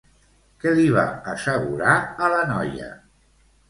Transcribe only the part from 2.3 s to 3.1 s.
la noia?